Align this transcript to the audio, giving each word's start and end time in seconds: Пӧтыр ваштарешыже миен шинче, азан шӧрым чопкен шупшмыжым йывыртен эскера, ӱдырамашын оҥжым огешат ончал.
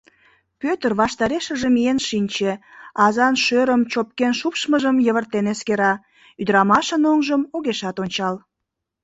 Пӧтыр 0.61 0.91
ваштарешыже 0.99 1.67
миен 1.75 1.99
шинче, 2.07 2.51
азан 3.05 3.35
шӧрым 3.43 3.81
чопкен 3.91 4.33
шупшмыжым 4.39 4.97
йывыртен 5.05 5.45
эскера, 5.53 5.93
ӱдырамашын 6.41 7.03
оҥжым 7.11 7.41
огешат 7.55 7.97
ончал. 8.03 8.35